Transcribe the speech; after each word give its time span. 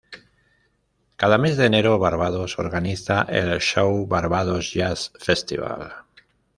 Cada 1.23 1.37
mes 1.43 1.57
de 1.57 1.67
enero, 1.67 1.99
Barbados 1.99 2.57
organiza 2.57 3.21
el 3.29 3.59
show 3.61 4.07
Barbados 4.07 4.73
Jazz 4.73 5.11
Festival. 5.19 5.93